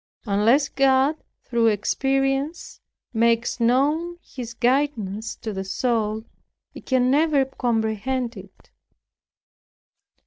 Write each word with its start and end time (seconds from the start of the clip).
Unless 0.25 0.69
God 0.69 1.15
through 1.43 1.67
experience, 1.67 2.81
makes 3.13 3.59
known 3.59 4.17
His 4.23 4.55
guidance 4.55 5.35
to 5.35 5.53
the 5.53 5.63
soul, 5.63 6.25
it 6.73 6.87
can 6.87 7.11
never 7.11 7.45
comprehend 7.45 8.35
it. 8.35 8.71